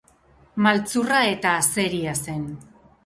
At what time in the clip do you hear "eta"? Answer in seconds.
1.33-1.53